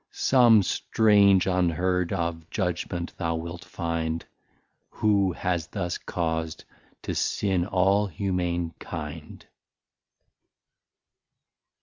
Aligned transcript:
Some 0.09 0.63
strange 0.63 1.45
unheard 1.45 2.11
of 2.11 2.49
Judgement 2.49 3.15
thou 3.19 3.35
wilt 3.35 3.63
find, 3.63 4.25
Who 4.89 5.35
thus 5.43 5.69
hast 5.71 6.07
caus'd 6.07 6.63
to 7.03 7.13
Sin 7.13 7.67
all 7.67 8.07
Humane 8.07 8.73
Kind. 8.79 9.45